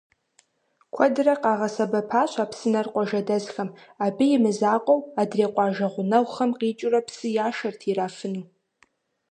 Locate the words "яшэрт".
7.47-7.81